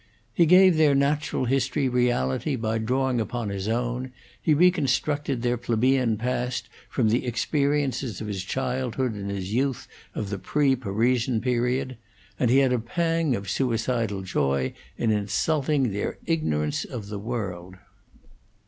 He 0.33 0.47
gave 0.47 0.77
their 0.77 0.95
natural 0.95 1.45
history 1.45 1.87
reality 1.87 2.55
by 2.55 2.79
drawing 2.79 3.21
upon 3.21 3.49
his 3.49 3.67
own; 3.67 4.11
he 4.41 4.51
reconstructed 4.55 5.43
their 5.43 5.57
plebeian 5.57 6.17
past 6.17 6.69
from 6.89 7.09
the 7.09 7.23
experiences 7.23 8.19
of 8.19 8.25
his 8.25 8.43
childhood 8.43 9.13
and 9.13 9.29
his 9.29 9.53
youth 9.53 9.87
of 10.15 10.31
the 10.31 10.39
pre 10.39 10.75
Parisian 10.75 11.39
period; 11.39 11.97
and 12.39 12.49
he 12.49 12.57
had 12.57 12.73
a 12.73 12.79
pang 12.79 13.35
of 13.35 13.47
suicidal 13.47 14.23
joy 14.23 14.73
in 14.97 15.11
insulting 15.11 15.91
their 15.91 16.17
ignorance 16.25 16.83
of 16.83 17.09
the 17.09 17.19
world. 17.19 17.75